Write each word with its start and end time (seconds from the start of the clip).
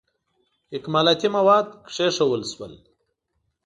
اکمالاتي 0.75 1.27
مواد 1.37 1.67
کښېښودل 1.85 2.43
شول. 2.51 2.73